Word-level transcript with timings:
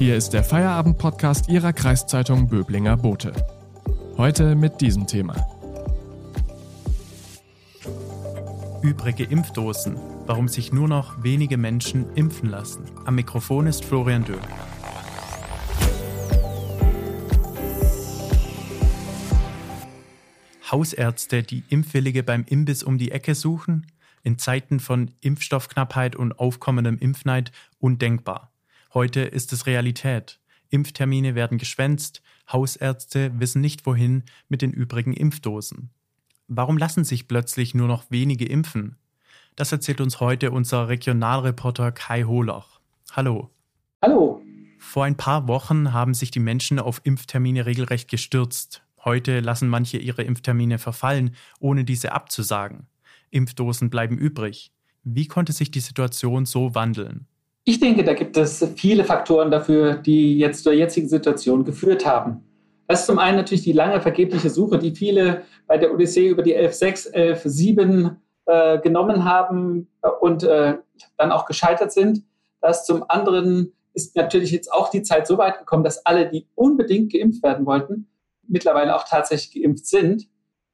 Hier 0.00 0.16
ist 0.16 0.30
der 0.30 0.42
Feierabend-Podcast 0.42 1.50
Ihrer 1.50 1.74
Kreiszeitung 1.74 2.48
Böblinger 2.48 2.96
Bote. 2.96 3.34
Heute 4.16 4.54
mit 4.54 4.80
diesem 4.80 5.06
Thema. 5.06 5.36
Übrige 8.80 9.24
Impfdosen. 9.24 9.96
Warum 10.24 10.48
sich 10.48 10.72
nur 10.72 10.88
noch 10.88 11.22
wenige 11.22 11.58
Menschen 11.58 12.06
impfen 12.14 12.48
lassen. 12.48 12.86
Am 13.04 13.16
Mikrofon 13.16 13.66
ist 13.66 13.84
Florian 13.84 14.24
Döhl. 14.24 14.40
Hausärzte, 20.70 21.42
die 21.42 21.62
Impfwillige 21.68 22.22
beim 22.22 22.46
Imbiss 22.48 22.82
um 22.82 22.96
die 22.96 23.12
Ecke 23.12 23.34
suchen, 23.34 23.86
in 24.22 24.38
Zeiten 24.38 24.80
von 24.80 25.10
Impfstoffknappheit 25.20 26.16
und 26.16 26.38
aufkommendem 26.38 26.96
Impfneid 26.96 27.52
undenkbar. 27.80 28.49
Heute 28.92 29.20
ist 29.20 29.52
es 29.52 29.66
Realität. 29.66 30.40
Impftermine 30.68 31.36
werden 31.36 31.58
geschwänzt, 31.58 32.22
Hausärzte 32.50 33.30
wissen 33.38 33.60
nicht 33.60 33.86
wohin 33.86 34.24
mit 34.48 34.62
den 34.62 34.72
übrigen 34.72 35.12
Impfdosen. 35.12 35.90
Warum 36.48 36.76
lassen 36.76 37.04
sich 37.04 37.28
plötzlich 37.28 37.72
nur 37.72 37.86
noch 37.86 38.10
wenige 38.10 38.46
impfen? 38.46 38.96
Das 39.54 39.70
erzählt 39.70 40.00
uns 40.00 40.18
heute 40.18 40.50
unser 40.50 40.88
Regionalreporter 40.88 41.92
Kai 41.92 42.24
Holoch. 42.24 42.80
Hallo. 43.12 43.50
Hallo. 44.02 44.42
Vor 44.78 45.04
ein 45.04 45.16
paar 45.16 45.46
Wochen 45.46 45.92
haben 45.92 46.14
sich 46.14 46.32
die 46.32 46.40
Menschen 46.40 46.80
auf 46.80 47.00
Impftermine 47.04 47.66
regelrecht 47.66 48.10
gestürzt. 48.10 48.82
Heute 49.04 49.38
lassen 49.38 49.68
manche 49.68 49.98
ihre 49.98 50.22
Impftermine 50.22 50.78
verfallen, 50.78 51.36
ohne 51.60 51.84
diese 51.84 52.10
abzusagen. 52.10 52.88
Impfdosen 53.30 53.88
bleiben 53.88 54.18
übrig. 54.18 54.72
Wie 55.04 55.28
konnte 55.28 55.52
sich 55.52 55.70
die 55.70 55.80
Situation 55.80 56.44
so 56.44 56.74
wandeln? 56.74 57.26
Ich 57.64 57.78
denke, 57.78 58.04
da 58.04 58.14
gibt 58.14 58.36
es 58.36 58.66
viele 58.76 59.04
Faktoren 59.04 59.50
dafür, 59.50 59.94
die 59.94 60.38
jetzt 60.38 60.64
zur 60.64 60.72
jetzigen 60.72 61.08
Situation 61.08 61.64
geführt 61.64 62.06
haben. 62.06 62.44
Das 62.88 63.00
ist 63.00 63.06
zum 63.06 63.18
einen 63.18 63.36
natürlich 63.36 63.62
die 63.62 63.72
lange 63.72 64.00
vergebliche 64.00 64.50
Suche, 64.50 64.78
die 64.78 64.96
viele 64.96 65.42
bei 65.66 65.78
der 65.78 65.92
Odyssee 65.92 66.28
über 66.28 66.42
die 66.42 66.56
11.6, 66.56 67.14
11.7 67.14 68.16
äh, 68.46 68.80
genommen 68.80 69.24
haben 69.24 69.86
und 70.20 70.42
äh, 70.42 70.78
dann 71.16 71.30
auch 71.30 71.46
gescheitert 71.46 71.92
sind. 71.92 72.24
Das 72.60 72.84
zum 72.84 73.04
anderen 73.08 73.72
ist 73.94 74.16
natürlich 74.16 74.50
jetzt 74.50 74.72
auch 74.72 74.90
die 74.90 75.02
Zeit 75.02 75.26
so 75.26 75.38
weit 75.38 75.58
gekommen, 75.58 75.84
dass 75.84 76.04
alle, 76.04 76.28
die 76.28 76.48
unbedingt 76.54 77.12
geimpft 77.12 77.42
werden 77.42 77.66
wollten, 77.66 78.08
mittlerweile 78.48 78.96
auch 78.96 79.04
tatsächlich 79.04 79.62
geimpft 79.62 79.86
sind. 79.86 80.28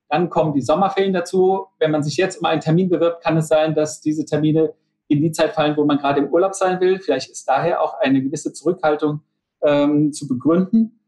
Dann 0.08 0.30
kommen 0.30 0.54
die 0.54 0.62
Sommerferien 0.62 1.12
dazu. 1.12 1.66
Wenn 1.78 1.90
man 1.90 2.02
sich 2.02 2.16
jetzt 2.16 2.38
um 2.38 2.46
einen 2.46 2.60
Termin 2.60 2.88
bewirbt, 2.88 3.22
kann 3.22 3.36
es 3.36 3.48
sein, 3.48 3.74
dass 3.74 4.00
diese 4.00 4.24
Termine 4.24 4.72
in 5.08 5.20
die 5.20 5.32
Zeit 5.32 5.54
fallen, 5.54 5.76
wo 5.76 5.84
man 5.84 5.98
gerade 5.98 6.20
im 6.20 6.28
Urlaub 6.28 6.54
sein 6.54 6.80
will. 6.80 6.98
Vielleicht 6.98 7.30
ist 7.30 7.48
daher 7.48 7.82
auch 7.82 7.98
eine 8.00 8.22
gewisse 8.22 8.52
Zurückhaltung 8.52 9.20
ähm, 9.62 10.12
zu 10.12 10.26
begründen. 10.26 11.00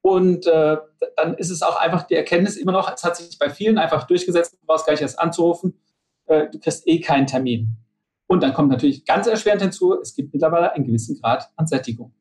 Und 0.00 0.46
äh, 0.46 0.78
dann 1.16 1.34
ist 1.34 1.50
es 1.50 1.62
auch 1.62 1.76
einfach 1.76 2.02
die 2.04 2.14
Erkenntnis 2.14 2.56
immer 2.56 2.72
noch, 2.72 2.92
es 2.92 3.04
hat 3.04 3.16
sich 3.16 3.38
bei 3.38 3.50
vielen 3.50 3.78
einfach 3.78 4.04
durchgesetzt, 4.04 4.54
du 4.54 4.66
brauchst 4.66 4.84
gar 4.84 4.94
nicht 4.94 5.02
erst 5.02 5.18
anzurufen, 5.18 5.74
äh, 6.26 6.48
du 6.50 6.58
kriegst 6.58 6.88
eh 6.88 7.00
keinen 7.00 7.26
Termin. 7.26 7.76
Und 8.26 8.42
dann 8.42 8.52
kommt 8.52 8.70
natürlich 8.70 9.04
ganz 9.04 9.26
erschwerend 9.26 9.62
hinzu, 9.62 10.00
es 10.00 10.14
gibt 10.14 10.32
mittlerweile 10.32 10.72
einen 10.72 10.86
gewissen 10.86 11.20
Grad 11.20 11.50
an 11.56 11.66
Sättigung. 11.66 12.12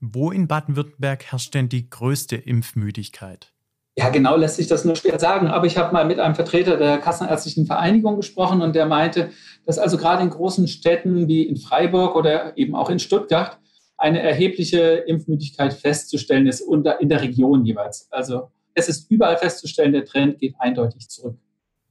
Wo 0.00 0.30
in 0.30 0.48
Baden-Württemberg 0.48 1.24
herrscht 1.24 1.54
denn 1.54 1.68
die 1.68 1.88
größte 1.88 2.36
Impfmüdigkeit? 2.36 3.52
Ja, 3.96 4.08
genau 4.08 4.36
lässt 4.36 4.56
sich 4.56 4.68
das 4.68 4.84
nur 4.84 4.96
schwer 4.96 5.18
sagen. 5.18 5.48
Aber 5.48 5.66
ich 5.66 5.76
habe 5.76 5.92
mal 5.92 6.06
mit 6.06 6.18
einem 6.18 6.34
Vertreter 6.34 6.76
der 6.76 6.98
Kassenärztlichen 6.98 7.66
Vereinigung 7.66 8.16
gesprochen 8.16 8.62
und 8.62 8.74
der 8.74 8.86
meinte, 8.86 9.30
dass 9.66 9.78
also 9.78 9.98
gerade 9.98 10.22
in 10.22 10.30
großen 10.30 10.66
Städten 10.66 11.28
wie 11.28 11.42
in 11.42 11.56
Freiburg 11.56 12.16
oder 12.16 12.56
eben 12.56 12.74
auch 12.74 12.88
in 12.88 12.98
Stuttgart 12.98 13.58
eine 13.98 14.20
erhebliche 14.20 14.80
Impfmüdigkeit 15.06 15.74
festzustellen 15.74 16.46
ist 16.46 16.62
und 16.62 16.88
in 17.00 17.08
der 17.08 17.20
Region 17.20 17.64
jeweils. 17.64 18.08
Also 18.10 18.50
es 18.74 18.88
ist 18.88 19.10
überall 19.10 19.36
festzustellen, 19.36 19.92
der 19.92 20.04
Trend 20.04 20.38
geht 20.38 20.54
eindeutig 20.58 21.08
zurück. 21.08 21.36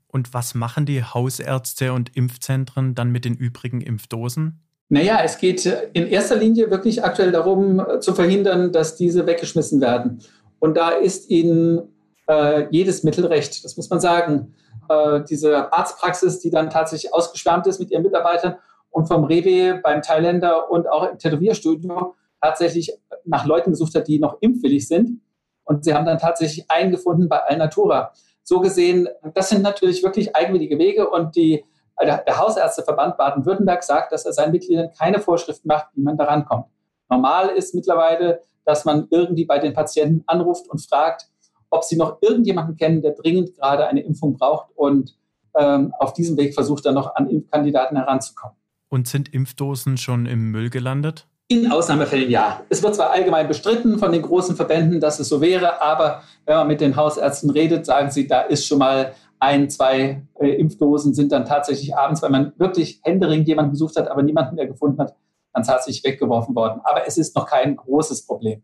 Und 0.08 0.34
was 0.34 0.56
machen 0.56 0.86
die 0.86 1.04
Hausärzte 1.04 1.94
und 1.94 2.16
Impfzentren 2.16 2.96
dann 2.96 3.12
mit 3.12 3.24
den 3.24 3.36
übrigen 3.36 3.80
Impfdosen? 3.80 4.60
Naja, 4.90 5.22
es 5.24 5.38
geht 5.38 5.66
in 5.94 6.08
erster 6.08 6.36
Linie 6.36 6.70
wirklich 6.70 7.02
aktuell 7.02 7.32
darum, 7.32 7.82
zu 8.02 8.14
verhindern, 8.14 8.74
dass 8.74 8.98
diese 8.98 9.26
weggeschmissen 9.26 9.80
werden. 9.80 10.20
Und 10.62 10.78
da 10.78 10.90
ist 10.90 11.30
ihnen 11.32 11.90
äh, 12.28 12.68
jedes 12.70 13.04
Mittel 13.04 13.26
recht, 13.26 13.66
das 13.66 13.78
muss 13.78 13.90
man 13.90 14.00
sagen. 14.00 14.54
Äh, 14.88 15.22
diese 15.28 15.74
Arztpraxis, 15.74 16.40
die 16.40 16.52
dann 16.52 16.70
tatsächlich 16.70 17.14
ausgeschwärmt 17.14 17.66
ist 17.66 17.80
mit 17.80 17.90
ihren 17.90 18.04
Mitarbeitern 18.04 18.58
und 18.92 19.08
vom 19.08 19.24
Rewe 19.24 19.80
beim 19.82 20.04
Thailänder 20.04 20.70
und 20.70 20.88
auch 20.88 21.10
im 21.10 21.18
Tätowierstudio 21.18 22.14
tatsächlich 22.40 22.94
nach 23.26 23.46
Leuten 23.46 23.72
gesucht 23.72 23.96
hat, 23.96 24.08
die 24.08 24.20
noch 24.20 24.38
impfwillig 24.40 24.88
sind. 24.88 25.22
Und 25.64 25.84
sie 25.84 25.96
haben 25.96 26.06
dann 26.06 26.20
tatsächlich 26.20 26.70
einen 26.70 26.92
gefunden 26.92 27.28
bei 27.28 27.40
Alnatura. 27.40 28.14
So 28.44 28.60
gesehen, 28.60 29.10
das 29.34 29.50
sind 29.50 29.64
natürlich 29.64 30.04
wirklich 30.04 30.36
eigenwillige 30.36 30.78
Wege 30.78 31.10
und 31.10 31.36
die, 31.36 31.66
der 32.00 32.38
Hausärzteverband 32.38 33.18
Baden-Württemberg 33.18 33.82
sagt, 33.84 34.12
dass 34.12 34.26
er 34.26 34.34
seinen 34.34 34.52
Mitgliedern 34.52 34.92
keine 34.96 35.20
Vorschriften 35.20 35.68
macht, 35.68 35.88
wie 35.96 36.02
man 36.02 36.18
daran 36.18 36.46
kommt. 36.46 36.66
Normal 37.10 37.50
ist 37.50 37.74
mittlerweile, 37.74 38.42
dass 38.66 38.86
man 38.86 39.08
irgendwie 39.10 39.46
bei 39.46 39.60
den 39.60 39.74
Patienten 39.74 40.24
anruft 40.28 40.70
und 40.70 40.82
fragt, 40.82 41.28
ob 41.70 41.84
sie 41.84 41.98
noch 41.98 42.18
irgendjemanden 42.22 42.76
kennen, 42.76 43.02
der 43.02 43.12
dringend 43.14 43.56
gerade 43.56 43.88
eine 43.88 44.02
Impfung 44.02 44.38
braucht 44.38 44.68
und 44.76 45.16
ähm, 45.58 45.94
auf 46.00 46.14
diesem 46.14 46.38
Weg 46.38 46.54
versucht 46.54 46.86
dann 46.86 46.96
noch 46.96 47.16
an 47.16 47.30
Impfkandidaten 47.30 47.98
heranzukommen. 47.98 48.56
Und 48.90 49.08
sind 49.08 49.34
Impfdosen 49.34 49.98
schon 49.98 50.26
im 50.26 50.52
Müll 50.52 50.70
gelandet? 50.70 51.28
In 51.48 51.70
Ausnahmefällen 51.72 52.30
ja. 52.30 52.62
Es 52.70 52.82
wird 52.82 52.96
zwar 52.96 53.12
allgemein 53.12 53.48
bestritten 53.48 54.00
von 54.00 54.12
den 54.12 54.22
großen 54.22 54.56
Verbänden, 54.56 55.02
dass 55.02 55.20
es 55.20 55.28
so 55.28 55.42
wäre, 55.42 55.82
aber 55.82 56.24
wenn 56.46 56.56
man 56.56 56.68
mit 56.68 56.80
den 56.80 56.96
Hausärzten 56.96 57.50
redet, 57.50 57.86
sagen 57.86 58.10
sie, 58.10 58.28
da 58.28 58.42
ist 58.42 58.66
schon 58.66 58.80
mal 58.80 59.14
ein, 59.40 59.70
zwei 59.70 60.22
äh, 60.40 60.50
Impfdosen 60.50 61.14
sind 61.14 61.32
dann 61.32 61.46
tatsächlich 61.46 61.96
abends, 61.96 62.22
weil 62.22 62.30
man 62.30 62.54
wirklich 62.58 63.02
händeringend 63.04 63.48
jemanden 63.48 63.72
gesucht 63.72 63.98
hat, 63.98 64.08
aber 64.08 64.24
niemanden 64.24 64.56
mehr 64.56 64.68
gefunden 64.68 65.00
hat, 65.00 65.16
dann 65.54 65.64
tatsächlich 65.64 66.04
weggeworfen 66.04 66.56
worden. 66.56 66.82
Aber 66.84 67.06
es 67.08 67.18
ist 67.18 67.36
noch 67.36 67.46
kein 67.46 67.76
großes 67.76 68.26
Problem. 68.26 68.64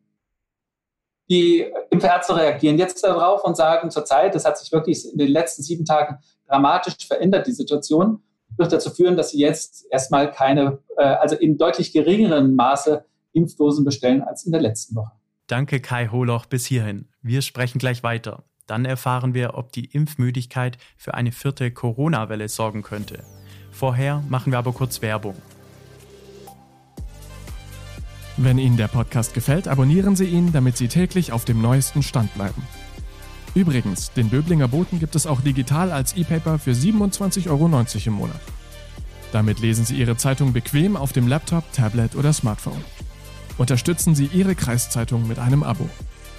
Die 1.29 1.65
Impfärzte 1.89 2.35
reagieren 2.35 2.77
jetzt 2.77 3.03
darauf 3.03 3.43
und 3.43 3.57
sagen 3.57 3.91
zurzeit, 3.91 4.33
das 4.33 4.45
hat 4.45 4.57
sich 4.57 4.71
wirklich 4.71 5.11
in 5.11 5.17
den 5.17 5.29
letzten 5.29 5.61
sieben 5.61 5.83
Tagen 5.83 6.19
dramatisch 6.47 7.05
verändert, 7.05 7.47
die 7.47 7.51
Situation, 7.51 8.23
wird 8.55 8.71
dazu 8.71 8.89
führen, 8.89 9.17
dass 9.17 9.31
sie 9.31 9.39
jetzt 9.39 9.85
erstmal 9.91 10.31
keine, 10.31 10.79
äh, 10.97 11.03
also 11.03 11.35
in 11.35 11.57
deutlich 11.57 11.91
geringerem 11.91 12.55
Maße 12.55 13.05
Impfdosen 13.33 13.85
bestellen 13.85 14.21
als 14.21 14.45
in 14.45 14.51
der 14.51 14.61
letzten 14.61 14.95
Woche. 14.95 15.11
Danke, 15.47 15.79
Kai 15.79 16.07
Holoch, 16.07 16.45
bis 16.45 16.65
hierhin. 16.65 17.07
Wir 17.21 17.41
sprechen 17.41 17.77
gleich 17.77 18.03
weiter. 18.03 18.43
Dann 18.65 18.83
erfahren 18.83 19.33
wir, 19.33 19.53
ob 19.55 19.71
die 19.71 19.85
Impfmüdigkeit 19.85 20.77
für 20.97 21.13
eine 21.13 21.31
vierte 21.31 21.71
Corona-Welle 21.71 22.49
sorgen 22.49 22.83
könnte. 22.83 23.23
Vorher 23.71 24.23
machen 24.27 24.51
wir 24.51 24.59
aber 24.59 24.73
kurz 24.73 25.01
Werbung. 25.01 25.35
Wenn 28.39 28.59
Ihnen 28.59 28.77
der 28.77 28.87
Podcast 28.87 29.33
gefällt, 29.33 29.67
abonnieren 29.67 30.15
Sie 30.15 30.25
ihn, 30.25 30.53
damit 30.53 30.77
Sie 30.77 30.87
täglich 30.87 31.31
auf 31.31 31.43
dem 31.43 31.59
neuesten 31.59 32.03
Stand 32.03 32.31
bleiben. 32.35 32.61
Übrigens, 33.55 34.11
den 34.11 34.29
Böblinger 34.29 34.67
Boten 34.67 34.99
gibt 34.99 35.15
es 35.15 35.25
auch 35.25 35.41
digital 35.41 35.91
als 35.91 36.15
E-Paper 36.15 36.59
für 36.59 36.71
27,90 36.71 37.49
Euro 37.49 37.65
im 38.05 38.13
Monat. 38.13 38.39
Damit 39.31 39.59
lesen 39.59 39.85
Sie 39.85 39.95
Ihre 39.95 40.17
Zeitung 40.17 40.53
bequem 40.53 40.95
auf 40.95 41.13
dem 41.13 41.27
Laptop, 41.27 41.63
Tablet 41.73 42.15
oder 42.15 42.31
Smartphone. 42.31 42.83
Unterstützen 43.57 44.13
Sie 44.13 44.27
Ihre 44.27 44.53
Kreiszeitung 44.53 45.27
mit 45.27 45.39
einem 45.39 45.63
Abo. 45.63 45.89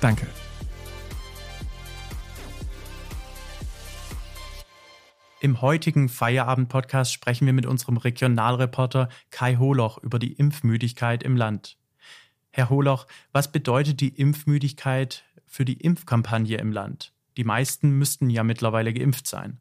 Danke. 0.00 0.28
Im 5.41 5.60
heutigen 5.60 6.08
Feierabend-Podcast 6.08 7.12
sprechen 7.12 7.47
wir 7.47 7.53
mit 7.53 7.66
unserem 7.66 7.97
Regionalreporter 7.97 9.08
Kai 9.32 9.56
Holoch 9.56 9.99
über 9.99 10.20
die 10.20 10.34
Impfmüdigkeit 10.34 11.25
im 11.25 11.37
Land. 11.37 11.76
Herr 12.58 12.70
Holoch, 12.70 13.06
was 13.32 13.52
bedeutet 13.52 14.00
die 14.00 14.08
Impfmüdigkeit 14.08 15.22
für 15.46 15.64
die 15.64 15.81
Impfkampagne 15.81 16.58
im 16.58 16.72
Land? 16.72 17.12
Die 17.37 17.44
meisten 17.44 17.93
müssten 17.93 18.31
ja 18.31 18.43
mittlerweile 18.43 18.93
geimpft 18.93 19.28
sein. 19.28 19.60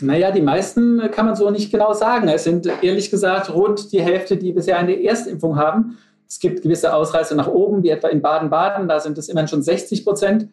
Naja, 0.00 0.30
die 0.30 0.42
meisten 0.42 1.10
kann 1.10 1.26
man 1.26 1.34
so 1.34 1.50
nicht 1.50 1.72
genau 1.72 1.92
sagen. 1.92 2.28
Es 2.28 2.44
sind 2.44 2.66
ehrlich 2.84 3.10
gesagt 3.10 3.52
rund 3.52 3.90
die 3.90 4.00
Hälfte, 4.00 4.36
die 4.36 4.52
bisher 4.52 4.78
eine 4.78 5.02
Erstimpfung 5.02 5.56
haben. 5.56 5.98
Es 6.28 6.38
gibt 6.38 6.62
gewisse 6.62 6.94
Ausreißer 6.94 7.34
nach 7.34 7.48
oben, 7.48 7.82
wie 7.82 7.88
etwa 7.88 8.06
in 8.06 8.22
Baden-Baden, 8.22 8.86
da 8.86 9.00
sind 9.00 9.18
es 9.18 9.28
immerhin 9.28 9.48
schon 9.48 9.64
60 9.64 10.04
Prozent. 10.04 10.48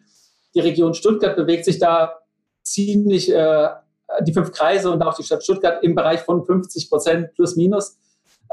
Die 0.56 0.60
Region 0.60 0.94
Stuttgart 0.94 1.36
bewegt 1.36 1.64
sich 1.64 1.78
da 1.78 2.14
ziemlich, 2.64 3.32
äh, 3.32 3.68
die 4.22 4.32
fünf 4.32 4.50
Kreise 4.50 4.90
und 4.90 5.00
auch 5.00 5.14
die 5.14 5.22
Stadt 5.22 5.44
Stuttgart 5.44 5.84
im 5.84 5.94
Bereich 5.94 6.22
von 6.22 6.44
50 6.44 6.90
Prozent 6.90 7.34
plus 7.34 7.54
minus. 7.54 7.98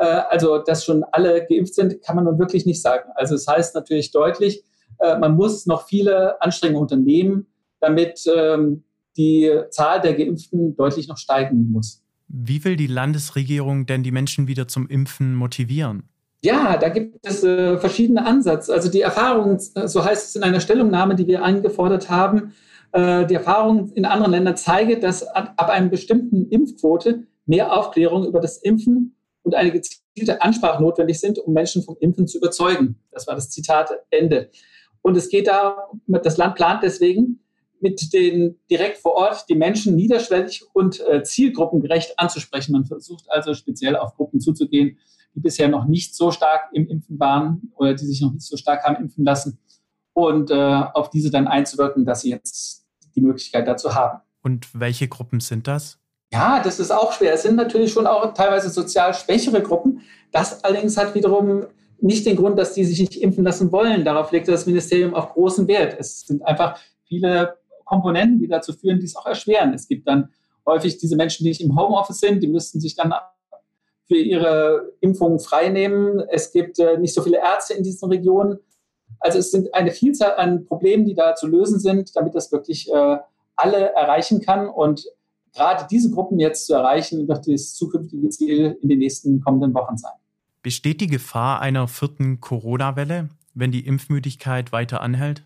Äh, 0.02 0.24
also, 0.30 0.58
dass 0.58 0.84
schon 0.84 1.04
alle 1.12 1.46
geimpft 1.46 1.76
sind, 1.76 2.02
kann 2.02 2.16
man 2.16 2.26
nun 2.26 2.40
wirklich 2.40 2.66
nicht 2.66 2.82
sagen. 2.82 3.12
Also, 3.16 3.36
es 3.36 3.46
das 3.46 3.56
heißt 3.56 3.76
natürlich 3.76 4.12
deutlich, 4.12 4.64
äh, 5.00 5.18
man 5.18 5.36
muss 5.36 5.68
noch 5.68 5.88
viele 5.88 6.42
Anstrengungen 6.42 6.82
unternehmen, 6.82 7.46
damit 7.80 8.24
ähm, 8.26 8.84
die 9.16 9.52
Zahl 9.70 10.02
der 10.02 10.16
Geimpften 10.16 10.76
deutlich 10.76 11.08
noch 11.08 11.18
steigen 11.18 11.72
muss. 11.72 12.04
Wie 12.28 12.64
will 12.64 12.78
die 12.78 12.88
Landesregierung 12.88 13.86
denn 13.86 14.04
die 14.04 14.12
Menschen 14.12 14.48
wieder 14.48 14.68
zum 14.68 14.88
Impfen 14.88 15.36
motivieren? 15.36 16.10
Ja, 16.44 16.78
da 16.78 16.90
gibt 16.90 17.24
es 17.24 17.44
äh, 17.44 17.78
verschiedene 17.78 18.26
Ansätze. 18.26 18.74
Also 18.74 18.90
die 18.90 19.02
Erfahrung, 19.02 19.60
äh, 19.76 19.88
so 19.88 20.04
heißt 20.04 20.30
es 20.30 20.36
in 20.36 20.42
einer 20.42 20.62
Stellungnahme, 20.62 21.14
die 21.14 21.28
wir 21.28 21.44
eingefordert 21.44 22.10
haben, 22.10 22.54
äh, 22.94 23.28
die 23.28 23.36
Erfahrung 23.36 23.92
in 23.92 24.06
anderen 24.06 24.32
Ländern 24.32 24.58
zeigt, 24.58 25.04
dass 25.04 25.22
ab, 25.28 25.54
ab 25.58 25.70
einer 25.70 25.90
bestimmten 25.90 26.48
Impfquote 26.50 27.28
mehr 27.46 27.72
Aufklärung 27.78 28.26
über 28.26 28.40
das 28.40 28.58
Impfen 28.58 29.16
und 29.44 29.56
eine 29.56 29.72
gezielte 29.72 30.42
Ansprache 30.42 30.82
notwendig 30.82 31.20
sind, 31.20 31.40
um 31.40 31.54
Menschen 31.54 31.84
vom 31.84 31.98
Impfen 32.00 32.28
zu 32.28 32.38
überzeugen. 32.38 33.00
Das 33.12 33.28
war 33.28 33.36
das 33.36 33.50
Zitat 33.50 33.92
Ende. 34.10 34.50
Und 35.02 35.18
es 35.18 35.30
geht 35.30 35.48
da, 35.48 35.90
das 36.08 36.38
Land 36.38 36.56
plant 36.56 36.84
deswegen, 36.84 37.40
mit 37.80 38.14
den 38.14 38.60
direkt 38.70 39.00
vor 39.00 39.14
Ort 39.14 39.46
die 39.50 39.56
Menschen 39.56 39.96
niederschwellig 39.96 40.64
und 40.74 41.00
äh, 41.08 41.24
zielgruppengerecht 41.24 42.20
anzusprechen. 42.20 42.74
Man 42.74 42.86
versucht 42.86 43.26
also 43.30 43.56
speziell 43.56 43.96
auf 43.96 44.16
Gruppen 44.16 44.40
zuzugehen, 44.40 45.00
die 45.34 45.40
bisher 45.40 45.68
noch 45.68 45.86
nicht 45.86 46.16
so 46.16 46.32
stark 46.32 46.70
im 46.74 46.88
Impfen 46.88 47.20
waren 47.20 47.72
oder 47.76 47.96
die 47.96 48.06
sich 48.06 48.22
noch 48.22 48.34
nicht 48.34 48.46
so 48.46 48.58
stark 48.58 48.84
haben 48.84 48.98
impfen 48.98 49.26
lassen 49.26 49.58
und 50.14 50.52
äh, 50.52 50.54
auf 50.54 51.10
diese 51.10 51.32
dann 51.32 51.48
einzuwirken, 51.48 52.06
dass 52.06 52.22
sie 52.22 52.30
jetzt 52.30 52.86
die 53.16 53.22
Möglichkeit 53.22 53.68
dazu 53.68 53.96
haben. 53.96 54.22
Und 54.44 54.68
welche 54.74 55.08
Gruppen 55.08 55.40
sind 55.40 55.68
das? 55.68 56.01
Ja, 56.34 56.62
das 56.64 56.80
ist 56.80 56.92
auch 56.92 57.12
schwer. 57.12 57.34
Es 57.34 57.44
sind 57.44 57.56
natürlich 57.56 57.92
schon 57.92 58.08
auch 58.08 58.34
teilweise 58.34 58.70
sozial 58.70 59.14
schwächere 59.14 59.62
Gruppen. 59.62 60.02
Das 60.32 60.64
allerdings 60.64 60.96
hat 60.96 61.14
wiederum 61.14 61.66
nicht 62.00 62.26
den 62.26 62.38
Grund, 62.38 62.58
dass 62.58 62.74
die 62.74 62.86
sich 62.86 63.00
nicht 63.00 63.22
impfen 63.22 63.44
lassen 63.44 63.72
wollen. 63.72 64.06
Darauf 64.06 64.32
legt 64.32 64.48
das 64.48 64.66
Ministerium 64.66 65.14
auch 65.14 65.34
großen 65.34 65.68
Wert. 65.68 65.96
Es 66.00 66.22
sind 66.22 66.42
einfach 66.44 66.80
viele 67.06 67.58
Komponenten, 67.86 68.40
die 68.40 68.48
dazu 68.48 68.74
führen, 68.74 69.00
die 69.00 69.06
es 69.06 69.16
auch 69.16 69.26
erschweren. 69.26 69.74
Es 69.74 69.88
gibt 69.88 70.08
dann 70.08 70.30
häufig 70.66 70.98
diese 70.98 71.16
Menschen, 71.16 71.44
die 71.44 71.50
nicht 71.50 71.62
im 71.62 71.78
Homeoffice 71.78 72.20
sind, 72.20 72.42
die 72.42 72.48
müssten 72.48 72.80
sich 72.80 72.96
dann 72.96 73.14
für 74.08 74.18
ihre 74.18 74.94
Impfungen 75.02 75.40
freinehmen. 75.40 76.22
Es 76.30 76.52
gibt 76.52 76.80
äh, 76.80 76.98
nicht 76.98 77.14
so 77.14 77.22
viele 77.22 77.38
Ärzte 77.38 77.74
in 77.74 77.84
diesen 77.84 78.10
Regionen. 78.10 78.60
Also 79.20 79.40
es 79.40 79.52
sind 79.52 79.74
eine 79.74 79.92
Vielzahl 79.92 80.36
an 80.36 80.66
Problemen, 80.66 81.06
die 81.06 81.14
da 81.14 81.36
zu 81.36 81.48
lösen 81.48 81.80
sind, 81.80 82.16
damit 82.16 82.36
das 82.36 82.52
wirklich 82.52 82.92
äh, 82.92 83.18
alle 83.56 83.94
erreichen 83.94 84.42
kann. 84.42 84.68
Und 84.68 85.06
gerade 85.54 85.88
diese 85.90 86.12
Gruppen 86.12 86.40
jetzt 86.40 86.66
zu 86.66 86.74
erreichen, 86.74 87.28
wird 87.28 87.48
das 87.48 87.74
zukünftige 87.74 88.30
Ziel 88.30 88.78
in 88.82 88.90
den 88.90 89.00
nächsten 89.00 89.42
kommenden 89.42 89.74
Wochen 89.74 89.98
sein. 89.98 90.12
Besteht 90.62 91.02
die 91.02 91.08
Gefahr 91.08 91.62
einer 91.62 91.88
vierten 91.88 92.40
Corona-Welle, 92.40 93.30
wenn 93.54 93.72
die 93.72 93.86
Impfmüdigkeit 93.86 94.72
weiter 94.72 95.02
anhält? 95.02 95.44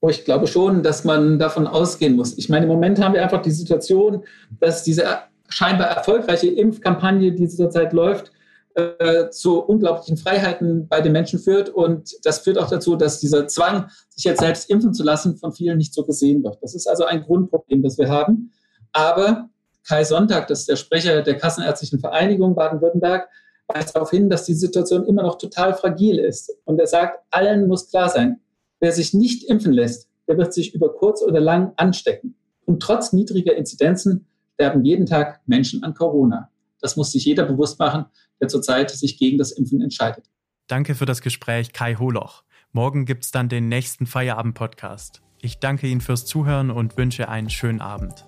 Oh, 0.00 0.08
ich 0.08 0.24
glaube 0.24 0.46
schon, 0.46 0.82
dass 0.82 1.04
man 1.04 1.38
davon 1.38 1.66
ausgehen 1.66 2.16
muss. 2.16 2.36
Ich 2.36 2.48
meine, 2.48 2.66
im 2.66 2.72
Moment 2.72 3.02
haben 3.02 3.14
wir 3.14 3.22
einfach 3.22 3.42
die 3.42 3.50
Situation, 3.50 4.24
dass 4.60 4.82
diese 4.82 5.04
scheinbar 5.48 5.88
erfolgreiche 5.88 6.48
Impfkampagne, 6.48 7.32
die 7.32 7.48
zurzeit 7.48 7.92
läuft, 7.92 8.32
äh, 8.74 9.30
zu 9.30 9.60
unglaublichen 9.60 10.18
Freiheiten 10.18 10.86
bei 10.86 11.00
den 11.00 11.12
Menschen 11.12 11.38
führt. 11.38 11.70
Und 11.70 12.14
das 12.24 12.40
führt 12.40 12.58
auch 12.58 12.68
dazu, 12.68 12.96
dass 12.96 13.20
dieser 13.20 13.48
Zwang, 13.48 13.88
sich 14.10 14.24
jetzt 14.24 14.40
selbst 14.40 14.68
impfen 14.68 14.92
zu 14.92 15.02
lassen, 15.02 15.38
von 15.38 15.52
vielen 15.52 15.78
nicht 15.78 15.94
so 15.94 16.04
gesehen 16.04 16.44
wird. 16.44 16.58
Das 16.60 16.74
ist 16.74 16.86
also 16.86 17.04
ein 17.04 17.22
Grundproblem, 17.22 17.82
das 17.82 17.96
wir 17.96 18.08
haben. 18.08 18.52
Aber 18.96 19.48
Kai 19.86 20.04
Sonntag, 20.04 20.48
das 20.48 20.60
ist 20.60 20.68
der 20.68 20.76
Sprecher 20.76 21.22
der 21.22 21.36
Kassenärztlichen 21.36 22.00
Vereinigung 22.00 22.54
Baden-Württemberg, 22.54 23.28
weist 23.68 23.94
darauf 23.94 24.10
hin, 24.10 24.30
dass 24.30 24.44
die 24.44 24.54
Situation 24.54 25.04
immer 25.06 25.22
noch 25.22 25.38
total 25.38 25.74
fragil 25.74 26.18
ist. 26.18 26.52
Und 26.64 26.78
er 26.80 26.86
sagt, 26.86 27.20
allen 27.30 27.68
muss 27.68 27.90
klar 27.90 28.08
sein, 28.08 28.40
Wer 28.80 28.92
sich 28.92 29.14
nicht 29.14 29.44
impfen 29.44 29.72
lässt, 29.72 30.08
der 30.28 30.36
wird 30.36 30.52
sich 30.52 30.74
über 30.74 30.92
kurz 30.92 31.22
oder 31.22 31.40
lang 31.40 31.72
anstecken. 31.76 32.34
Und 32.66 32.82
trotz 32.82 33.12
niedriger 33.12 33.56
Inzidenzen 33.56 34.26
sterben 34.54 34.84
jeden 34.84 35.06
Tag 35.06 35.40
Menschen 35.46 35.82
an 35.82 35.94
Corona. 35.94 36.50
Das 36.80 36.96
muss 36.96 37.12
sich 37.12 37.24
jeder 37.24 37.44
bewusst 37.44 37.78
machen, 37.78 38.04
der 38.40 38.48
zurzeit 38.48 38.90
sich 38.90 39.18
gegen 39.18 39.38
das 39.38 39.52
Impfen 39.52 39.80
entscheidet. 39.80 40.26
Danke 40.66 40.94
für 40.94 41.06
das 41.06 41.22
Gespräch, 41.22 41.72
Kai 41.72 41.94
Holoch. 41.94 42.42
Morgen 42.72 43.06
gibt 43.06 43.24
es 43.24 43.30
dann 43.30 43.48
den 43.48 43.68
nächsten 43.68 44.04
Feierabend-Podcast. 44.04 45.22
Ich 45.40 45.58
danke 45.58 45.86
Ihnen 45.86 46.00
fürs 46.00 46.26
Zuhören 46.26 46.70
und 46.70 46.96
wünsche 46.96 47.28
einen 47.28 47.48
schönen 47.48 47.80
Abend. 47.80 48.26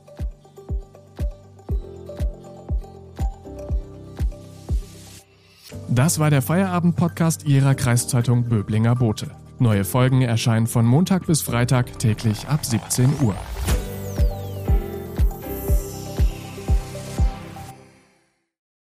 Das 5.88 6.19
war 6.19 6.31
der 6.31 6.43
Feierabend-Podcast 6.43 7.44
Ihrer 7.47 7.75
Kreiszeitung 7.75 8.44
Böblinger 8.44 8.94
Bote. 8.94 9.31
Neue 9.59 9.85
Folgen 9.85 10.23
erscheinen 10.23 10.67
von 10.67 10.87
Montag 10.87 11.26
bis 11.26 11.43
Freitag 11.43 11.99
täglich 11.99 12.47
ab 12.49 12.65
17 12.65 13.20
Uhr. 13.23 13.35